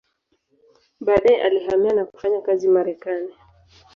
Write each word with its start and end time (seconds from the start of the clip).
Baadaye 0.99 1.43
alihamia 1.43 1.93
na 1.93 2.05
kufanya 2.05 2.41
kazi 2.41 2.67
Marekani. 2.67 3.33